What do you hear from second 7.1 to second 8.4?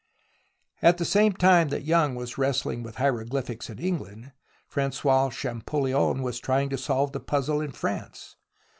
the puzzle in France.